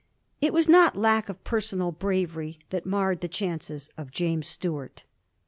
It 0.41 0.51
was 0.51 0.67
not 0.67 0.95
lack 0.97 1.29
of 1.29 1.43
personal 1.43 1.91
bravery 1.91 2.57
that 2.71 2.87
marred 2.87 3.21
the 3.21 3.27
chances 3.27 3.87
of 3.97 4.09
James 4.09 4.47
Stuart. 4.47 5.03